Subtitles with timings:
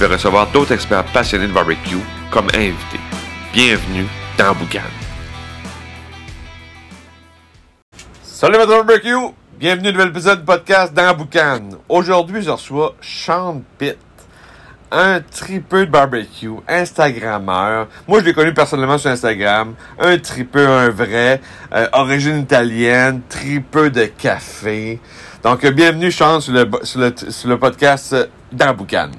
[0.00, 1.98] vais recevoir d'autres experts passionnés de barbecue
[2.30, 3.00] comme invités.
[3.52, 4.06] Bienvenue
[4.38, 4.80] dans Boucan.
[8.22, 9.34] Salut Maître Barbecue!
[9.58, 11.68] Bienvenue à un nouvel épisode du podcast dans Boucan.
[11.86, 13.98] Aujourd'hui, je reçois Sean Pitt,
[14.90, 17.88] un tripeux de barbecue, Instagrammeur.
[18.08, 19.74] Moi, je l'ai connu personnellement sur Instagram.
[19.98, 21.42] Un tripeux, un vrai,
[21.74, 24.98] euh, origine italienne, tripeux de café.
[25.42, 29.10] Donc, euh, bienvenue, Sean, sur le, sur le, sur le podcast euh, dans Boucan.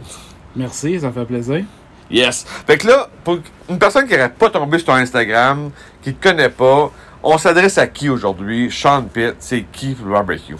[0.55, 1.63] Merci, ça fait plaisir.
[2.09, 2.45] Yes.
[2.67, 5.71] Fait que là, pour une personne qui n'aurait pas tombé sur ton Instagram,
[6.01, 6.91] qui ne te connaît pas,
[7.23, 8.69] on s'adresse à qui aujourd'hui?
[8.71, 10.55] Sean Pitt, c'est qui pour le barbecue?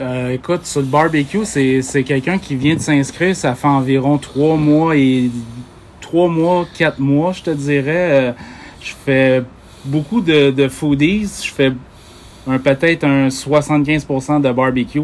[0.00, 3.36] Euh, écoute, sur le barbecue, c'est, quelqu'un qui vient de s'inscrire.
[3.36, 5.30] Ça fait environ trois mois et
[6.00, 8.30] trois mois, quatre mois, je te dirais.
[8.30, 8.32] Euh,
[8.80, 9.42] je fais
[9.84, 11.42] beaucoup de, de foodies.
[11.44, 11.72] Je fais
[12.48, 15.02] un, peut-être un 75% de barbecue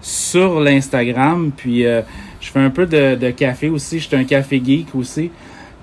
[0.00, 1.50] sur l'Instagram.
[1.56, 2.02] Puis euh,
[2.40, 3.98] je fais un peu de, café aussi.
[3.98, 5.30] Je suis un café geek aussi.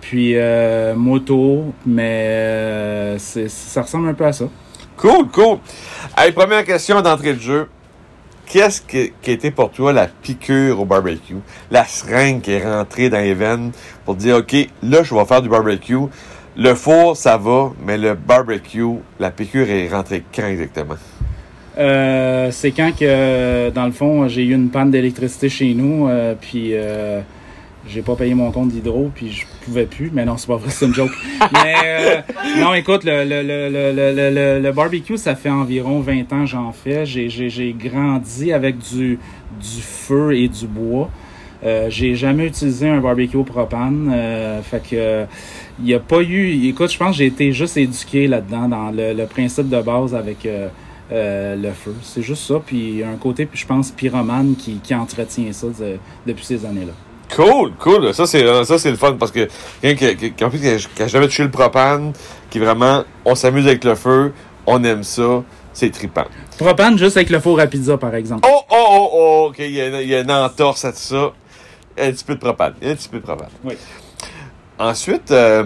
[0.01, 4.45] Puis euh, moto, mais euh, ça ressemble un peu à ça.
[4.97, 5.57] Cool, cool.
[6.15, 7.67] Allez, première question d'entrée de jeu.
[8.45, 11.37] Qu'est-ce qui, qui été pour toi la piqûre au barbecue?
[11.71, 13.71] La seringue qui est rentrée dans les veines
[14.05, 15.97] pour dire, OK, là, je vais faire du barbecue.
[16.55, 20.95] Le four, ça va, mais le barbecue, la piqûre est rentrée quand exactement?
[21.77, 26.33] Euh, c'est quand que, dans le fond, j'ai eu une panne d'électricité chez nous, euh,
[26.39, 27.21] puis euh,
[27.87, 30.09] j'ai pas payé mon compte d'hydro, puis je pouvais plus.
[30.13, 31.11] Mais non, c'est pas vrai, c'est une joke.
[31.53, 32.23] mais
[32.59, 37.05] non, écoute, le, le, le, le, barbecue, ça fait environ 20 ans que j'en fais.
[37.05, 39.19] J'ai, grandi avec du,
[39.59, 41.09] du feu et du bois.
[41.65, 44.11] Euh, j'ai jamais utilisé un barbecue au propane.
[44.13, 45.25] Euh, fait que
[45.79, 46.67] il y a pas eu.
[46.67, 50.13] Écoute, je pense que j'ai été juste éduqué là-dedans dans le, le principe de base
[50.13, 50.67] avec euh,
[51.11, 51.93] euh, le feu.
[52.01, 52.55] C'est juste ça.
[52.65, 56.45] Puis il y a un côté, je pense, pyromane qui, qui entretient ça de- depuis
[56.45, 56.93] ces années-là.
[57.35, 58.13] Cool, cool.
[58.13, 59.47] Ça, c'est, euh, ça, c'est le fun parce que
[59.81, 62.13] quelqu'un qui, qui, qui, en plus, qui a jamais touché le propane,
[62.49, 64.31] qui vraiment, on s'amuse avec le feu,
[64.67, 65.43] on aime ça,
[65.73, 66.25] c'est trippant.
[66.57, 68.47] Propane juste avec le four à pizza, par exemple.
[68.49, 70.97] Oh, oh, oh, oh, ok, il y, a, il y a une entorse à tout
[70.99, 71.31] ça.
[71.97, 72.73] Un petit peu de propane.
[72.83, 73.49] Un petit peu de propane.
[73.63, 73.73] Oui.
[74.77, 75.63] Ensuite, euh,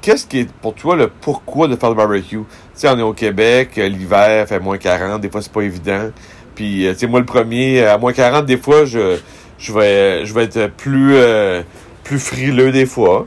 [0.00, 2.40] qu'est-ce qui est pour toi le pourquoi de faire le barbecue?
[2.76, 6.10] Sais, on est au Québec, euh, l'hiver fait moins 40, des fois c'est pas évident.
[6.54, 9.16] Puis, euh, tu sais, moi le premier, à moins 40, des fois, je,
[9.58, 11.62] je, vais, je vais être plus, euh,
[12.04, 13.24] plus frileux des fois.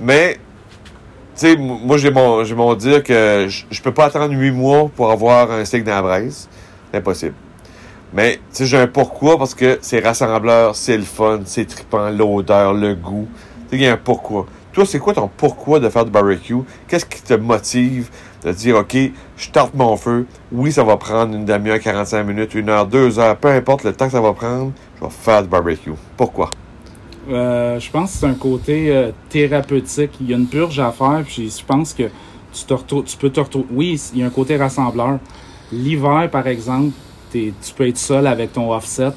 [0.00, 0.38] Mais,
[1.36, 4.90] tu sais, moi j'ai mon, j'ai mon dire que je, peux pas attendre huit mois
[4.96, 6.48] pour avoir un steak dans la braise.
[6.90, 7.34] C'est impossible.
[8.12, 12.10] Mais, tu sais, j'ai un pourquoi parce que c'est rassembleur, c'est le fun, c'est trippant,
[12.10, 13.28] l'odeur, le goût.
[13.70, 14.46] Tu sais, il y a un pourquoi.
[14.72, 16.54] Toi, c'est quoi ton pourquoi de faire du barbecue?
[16.86, 18.08] Qu'est-ce qui te motive
[18.44, 18.96] de dire, OK,
[19.36, 20.26] je tarte mon feu.
[20.52, 23.92] Oui, ça va prendre une demi-heure, 45 minutes, une heure, deux heures, peu importe le
[23.92, 25.92] temps que ça va prendre, je vais faire du barbecue.
[26.16, 26.50] Pourquoi?
[27.28, 30.12] Euh, je pense que c'est un côté euh, thérapeutique.
[30.20, 32.04] Il y a une purge à faire, puis je pense que
[32.52, 33.66] tu, peux te retrouver.
[33.70, 35.18] Oui, il y a un côté rassembleur.
[35.72, 36.92] L'hiver, par exemple,
[37.30, 39.12] tu peux être seul avec ton offset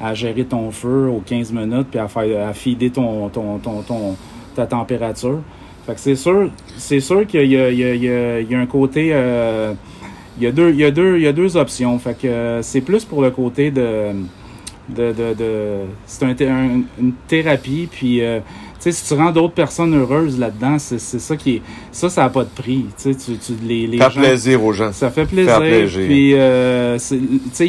[0.00, 2.52] à gérer ton feu aux 15 minutes, puis à faire à
[2.94, 4.16] ton, ton, ton, ton-
[4.54, 5.40] ta température.
[5.86, 8.40] Fait que c'est sûr, c'est sûr qu'il y a, il y, a, il y, a,
[8.40, 9.10] il y a un côté.
[9.12, 9.72] euh,
[10.38, 11.98] il y a deux, il y a deux, il y a deux options.
[11.98, 14.12] Fait que euh, c'est plus pour le côté de
[14.88, 15.54] de, de, de
[16.06, 18.44] c'est un, thé- un- une thérapie puis euh, tu
[18.80, 21.62] sais si tu rends d'autres personnes heureuses là-dedans c'est c'est ça qui est
[21.92, 24.64] ça ça a pas de prix tu sais tu, tu les, les Faire gens- plaisir
[24.64, 24.90] aux gens.
[24.92, 25.60] ça fait plaisir
[26.08, 27.20] puis euh, tu
[27.52, 27.68] sais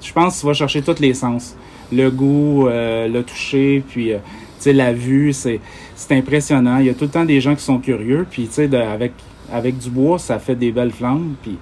[0.00, 1.56] je pense que tu vas chercher tous les sens
[1.92, 4.22] le goût euh, le toucher puis euh, tu
[4.60, 5.58] sais la vue c'est
[5.94, 8.54] c'est impressionnant il y a tout le temps des gens qui sont curieux puis tu
[8.54, 9.12] sais avec
[9.52, 11.58] avec du bois ça fait des belles flammes puis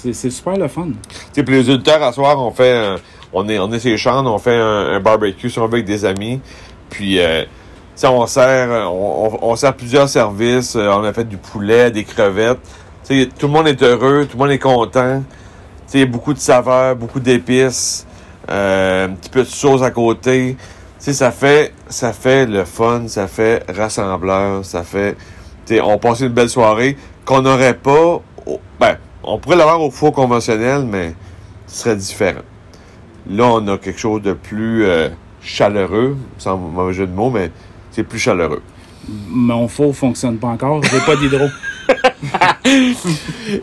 [0.00, 0.88] c'est super le fun
[1.34, 2.96] Tu puis les auditeurs, à soir, on fait,
[3.32, 6.40] on est, on est chambres, on fait un, barbecue, si on veut, avec des amis.
[6.88, 7.44] Puis, euh,
[8.04, 10.76] on sert, on, sert plusieurs services.
[10.76, 12.60] euh, On a fait du poulet, des crevettes.
[13.06, 15.22] Tu sais, tout le monde est heureux, tout le monde est content.
[15.90, 18.06] Tu sais, beaucoup de saveurs, beaucoup d'épices,
[18.48, 20.56] euh, un petit peu de sauce à côté.
[20.98, 25.14] Tu sais, ça fait, ça fait le fun, ça fait rassembleur, ça fait,
[25.64, 29.80] tu sais, on passe une belle soirée qu'on n'aurait pas, au- ben, on pourrait l'avoir
[29.80, 31.14] au four conventionnel, mais
[31.66, 32.40] ce serait différent.
[33.30, 35.08] Là, on a quelque chose de plus euh,
[35.40, 37.52] chaleureux, sans mauvais jeu de mots, mais
[37.92, 38.62] c'est plus chaleureux.
[39.28, 41.46] Mon four fonctionne pas encore, j'ai pas d'hydro.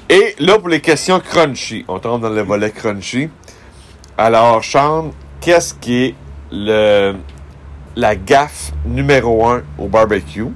[0.09, 3.29] Et là, pour les questions crunchy, on tombe dans le volet crunchy.
[4.17, 5.11] Alors, Sean,
[5.41, 6.15] qu'est-ce qui est
[6.55, 7.15] le,
[7.95, 10.47] la gaffe numéro un au barbecue?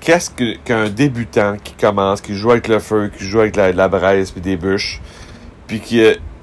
[0.00, 3.72] Qu'est-ce que- qu'un débutant qui commence, qui joue avec le feu, qui joue avec la,
[3.72, 5.00] la braise puis des bûches,
[5.66, 6.00] puis qui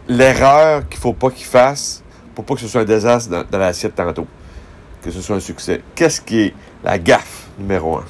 [0.09, 2.03] l'erreur qu'il faut pas qu'il fasse
[2.35, 4.27] pour pas que ce soit un désastre dans, dans l'assiette tantôt,
[5.01, 5.81] que ce soit un succès.
[5.95, 6.53] Qu'est-ce qui est
[6.83, 8.03] la gaffe numéro un?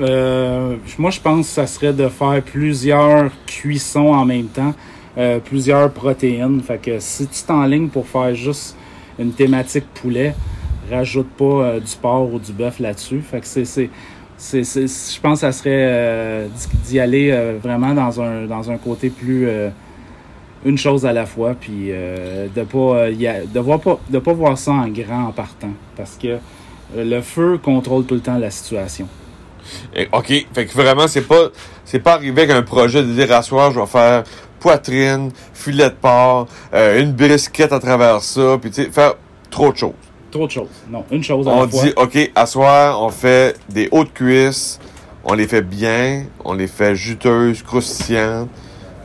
[0.00, 4.74] Euh, moi, je pense que ça serait de faire plusieurs cuissons en même temps,
[5.18, 6.60] euh, plusieurs protéines.
[6.62, 8.74] Fait que si tu t'enlignes pour faire juste
[9.18, 10.34] une thématique poulet,
[10.90, 13.20] rajoute pas euh, du porc ou du bœuf là-dessus.
[13.20, 13.90] Fait que c'est, c'est,
[14.36, 16.46] c'est, je pense que ça serait euh,
[16.86, 19.46] d'y- aller euh, vraiment dans un, dans un côté plus
[20.64, 24.32] une chose à la fois, puis de pas y a- de voir pas de pas
[24.32, 26.38] voir ça en grand en partant, parce que
[26.96, 29.08] le feu contrôle tout le temps la situation.
[30.12, 30.46] OK.
[30.52, 31.48] Fait que vraiment, c'est pas,
[31.84, 34.24] c'est pas arrivé avec un projet de dire à soir, je vais faire
[34.62, 39.14] poitrine, filet de porc, euh, une brisquette à travers ça, puis tu sais, faire
[39.50, 39.92] trop de choses.
[40.30, 40.68] Trop de choses.
[40.88, 41.82] Non, une chose à On la fois.
[41.82, 44.78] dit, OK, à soir, on fait des hautes cuisses,
[45.24, 48.48] on les fait bien, on les fait juteuses, croustillantes,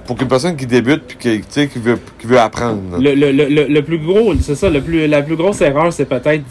[0.06, 2.98] pour qu'une personne qui débute, puis qui, qui veut, qui veut apprendre.
[3.00, 3.32] Le, le,
[3.68, 6.46] le, plus gros, c'est ça, le plus, la plus grosse erreur, c'est peut-être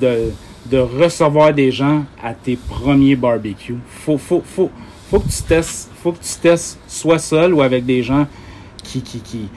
[0.00, 3.76] de recevoir des gens à tes premiers barbecues.
[4.04, 4.70] Faut, faut, faut,
[5.10, 8.26] faut que tu testes, faut que tu testes soit seul ou avec des gens
[8.82, 9.48] qui, qui, qui,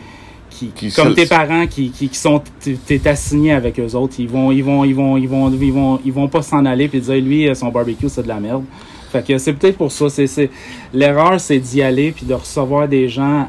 [0.50, 2.42] qui, Qui comme tes parents qui, qui, qui sont,
[2.86, 4.16] t'es assigné avec eux autres.
[4.20, 6.88] Ils vont, ils vont, ils vont, ils vont, ils vont, ils vont pas s'en aller
[6.88, 8.64] puis dire lui, son barbecue, c'est de la merde.
[9.12, 10.10] Fait que c'est peut-être pour ça.
[10.10, 10.50] C'est,
[10.94, 13.48] l'erreur, c'est d'y aller puis de recevoir des gens.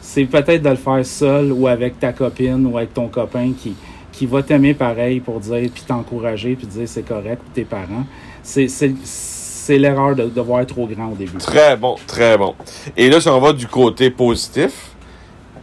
[0.00, 3.74] C'est peut-être de le faire seul ou avec ta copine ou avec ton copain qui,
[4.12, 8.06] qui va t'aimer pareil pour dire puis t'encourager puis dire c'est correct ou tes parents.
[8.42, 11.38] C'est, c'est, l'erreur de, de voir trop grand au début.
[11.38, 12.54] Très bon, très bon.
[12.96, 14.89] Et là, si on va du côté positif,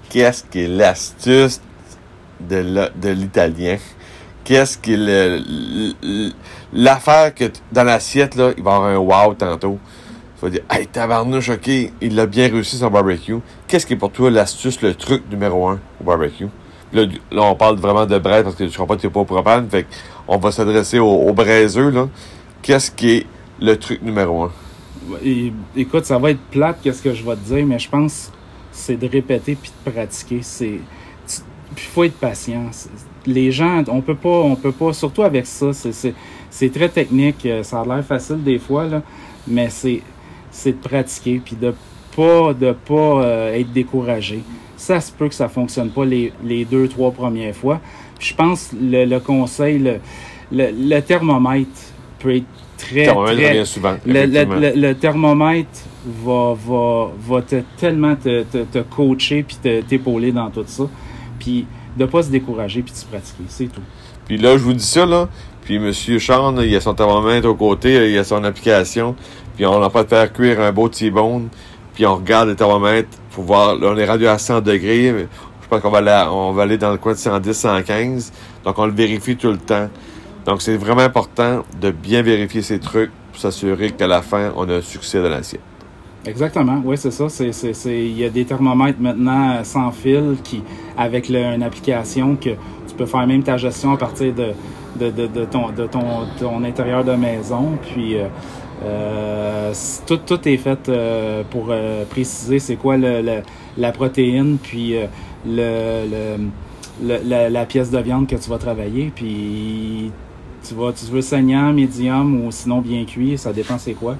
[0.09, 1.62] qu'est-ce qui est l'astuce
[2.39, 3.77] de l'italien?
[4.44, 6.24] Qu'est-ce qui est
[6.74, 9.77] l'affaire que dans l'assiette, là, il va y avoir un wow tantôt.
[10.38, 11.68] Tu vas dire, hey, tabarnouche, ok,
[12.00, 13.38] il a bien réussi son barbecue.
[13.68, 16.48] Qu'est-ce qui est pour toi l'astuce, le truc numéro un au barbecue?
[16.94, 19.19] Là, là, on parle vraiment de braise parce que tu comprends pas que t'es pas
[19.19, 19.68] au propane.
[19.69, 19.86] Fait
[20.27, 22.07] on va s'adresser aux, braiseux, là.
[22.62, 23.25] Qu'est-ce qui est
[23.59, 24.51] le truc numéro un?
[25.75, 28.31] Écoute, ça va être plate, qu'est-ce que je vais te dire, mais je pense
[28.77, 30.39] c'est de répéter puis de pratiquer.
[30.41, 30.79] C'est,
[31.75, 32.69] puis faut être patient.
[33.25, 37.45] Les gens, on peut pas, on peut pas, surtout avec ça, c'est, très technique.
[37.45, 39.01] euh, Ça a l'air facile des fois là,
[39.47, 40.01] mais c'est,
[40.65, 41.74] de pratiquer puis de
[42.15, 42.94] pas, de pas
[43.24, 44.39] euh, être découragé.
[44.77, 47.81] Ça se peut que ça fonctionne pas les, les deux, trois premières fois.
[48.18, 50.00] Puis je pense le, le conseil, le,
[50.51, 51.69] le, le thermomètre
[52.19, 52.45] peut être
[52.77, 53.95] très, Thermomètre très, revient souvent.
[54.06, 55.80] le thermomètre
[56.24, 59.57] va, va, va te, tellement te, te, coacher puis
[59.88, 60.83] t'épauler dans tout ça.
[61.39, 61.65] Puis
[61.98, 63.81] de pas se décourager puis de se pratiquer, c'est tout.
[64.25, 65.30] Puis là, je vous dis ça, là.
[65.62, 69.15] Puis Monsieur Sean, il a son thermomètre au côté, il a son application.
[69.56, 71.50] Puis on n'a pas de faire cuire un beau T-bone.
[71.94, 73.75] Puis on regarde le thermomètre pour voir.
[73.75, 75.27] Là, on est rendu à 100 degrés.
[75.62, 78.31] Je pense qu'on va aller, va aller dans le coin de 110, 115.
[78.63, 79.89] Donc on le vérifie tout le temps.
[80.45, 84.69] Donc c'est vraiment important de bien vérifier ces trucs pour s'assurer qu'à la fin, on
[84.69, 85.59] a un succès de l'assiette.
[86.27, 87.27] Exactement, oui, c'est ça.
[87.85, 90.61] Il y a des thermomètres maintenant euh, sans fil qui,
[90.97, 94.51] avec le- une application que tu peux faire même ta gestion à partir de,
[94.99, 97.77] de, de, de ton, de ton, ton intérieur de maison.
[97.81, 98.27] Puis euh,
[98.83, 99.73] euh,
[100.05, 100.91] tout, tout est fait
[101.49, 101.71] pour
[102.09, 103.41] préciser c'est quoi le,
[103.77, 104.95] la protéine, puis
[105.47, 106.37] le-
[107.01, 109.11] la, la pièce de viande que tu vas travailler.
[109.15, 110.11] Puis
[110.67, 114.17] tu vas, tu veux saignant, médium ou sinon bien cuit, ça dépend c'est quoi.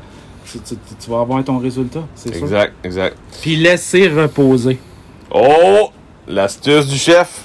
[0.52, 2.40] Tu, tu- tu- tu vas avoir ton résultat, c'est ça.
[2.40, 3.18] Exact, exact.
[3.42, 4.80] Puis laisser reposer.
[5.32, 5.90] Oh!
[6.28, 7.42] L'astuce du chef.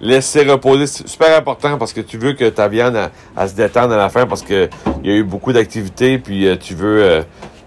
[0.00, 0.86] Laisser reposer.
[0.86, 2.98] C'est super important parce que tu veux que ta viande
[3.36, 4.68] elle se détende à la fin parce que
[5.02, 7.22] il y a eu beaucoup d'activités puis euh, tu veux euh,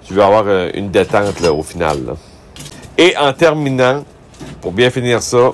[0.05, 2.05] tu veux avoir euh, une détente là, au final.
[2.05, 2.13] là.
[2.97, 4.03] Et en terminant,
[4.61, 5.51] pour bien finir ça,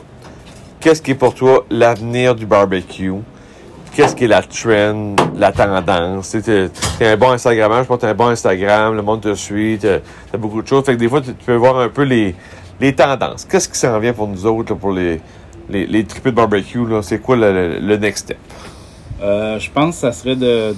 [0.80, 3.12] qu'est-ce qui est pour toi l'avenir du barbecue?
[3.96, 6.36] Qu'est-ce qui est la trend, la tendance?
[6.44, 10.38] Tu un bon Instagrammeur, je pense un bon Instagram, le monde te suit, tu as
[10.38, 10.84] beaucoup de choses.
[10.84, 12.34] Fait que des fois, tu, peux voir un peu les,
[12.96, 13.46] tendances.
[13.46, 15.22] Qu'est-ce qui s'en vient pour nous autres, pour les,
[15.70, 16.80] les, de barbecue?
[17.04, 18.38] C'est quoi le, next step?
[19.22, 20.74] Euh, je pense que ça serait de,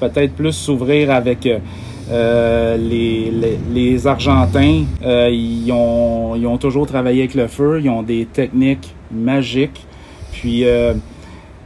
[0.00, 1.48] peut-être plus s'ouvrir avec
[2.10, 4.82] euh, les, Argentins.
[5.04, 7.80] Euh, ils ont toujours travaillé avec le feu.
[7.80, 9.86] Ils ont des techniques magiques.
[10.42, 10.94] Puis euh,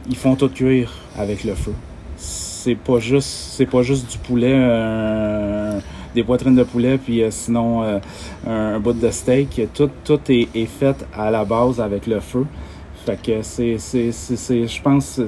[0.07, 1.73] ils font tout cuire avec le feu.
[2.15, 5.79] C'est pas juste c'est pas juste du poulet, euh,
[6.13, 7.97] des poitrines de poulet, puis euh, sinon euh,
[8.47, 9.61] un, bout de steak.
[9.73, 12.45] Tout, tout est, est, fait à la base avec le feu.
[13.03, 15.19] Fait que c'est, c'est, c'est, je pense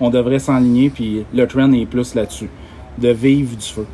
[0.00, 2.48] on devrait s'enligner, puis le trend est plus là-dessus,
[2.96, 3.86] de vivre du feu.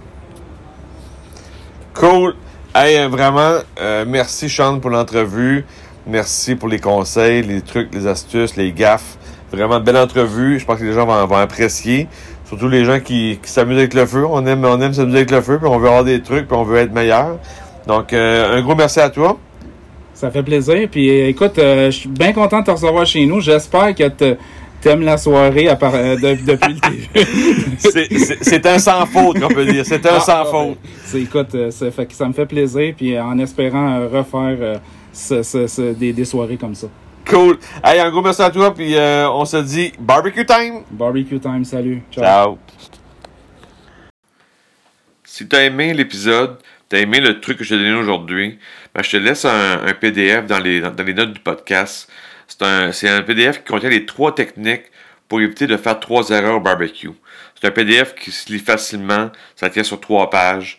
[1.94, 2.36] Cool.
[2.76, 3.58] Hey, vraiment,
[4.06, 5.64] merci Sean pour l'entrevue.
[6.10, 9.16] Merci pour les conseils, les trucs, les astuces, les gaffes.
[9.52, 10.58] Vraiment belle entrevue.
[10.58, 12.08] Je pense que les gens vont, vont apprécier.
[12.46, 14.26] Surtout les gens qui, qui s'amusent avec le feu.
[14.28, 16.56] On aime, on aime s'amuser avec le feu, puis on veut avoir des trucs, puis
[16.56, 17.38] on veut être meilleur.
[17.86, 19.38] Donc, euh, un gros merci à toi.
[20.12, 20.88] Ça fait plaisir.
[20.90, 23.40] Puis écoute, euh, je suis bien content de te recevoir chez nous.
[23.40, 24.36] J'espère que tu
[24.80, 28.38] t'aimes la soirée à part, euh, depuis le début.
[28.40, 29.86] c'est un sans faute, on peut dire.
[29.86, 30.78] C'est un ah, sans ah, faute.
[31.12, 32.94] Ben, écoute, ça, fait, ça me fait plaisir.
[32.96, 34.80] Puis en espérant refaire
[35.98, 36.88] des, des soirées comme ça.
[37.26, 37.58] Cool.
[37.84, 40.82] Hey, un gros merci à toi, puis euh, on se dit barbecue time.
[40.90, 42.02] Barbecue time, salut.
[42.10, 42.24] Ciao.
[42.24, 42.58] Ciao.
[45.24, 48.58] Si tu as aimé l'épisode, tu as aimé le truc que je t'ai donné aujourd'hui,
[48.94, 52.10] ben, je te laisse un, un PDF dans les, dans les, notes du podcast.
[52.48, 54.90] C'est un, un, PDF qui contient les trois techniques
[55.28, 57.12] pour éviter de faire trois erreurs au barbecue.
[57.54, 60.78] C'est un PDF qui se lit facilement, ça tient sur trois pages.